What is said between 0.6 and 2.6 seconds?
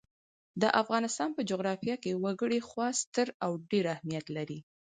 د افغانستان په جغرافیه کې وګړي